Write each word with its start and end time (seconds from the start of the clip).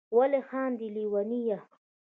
ولي 0.17 0.39
خاندی 0.49 0.87
ليونيه 0.95 1.57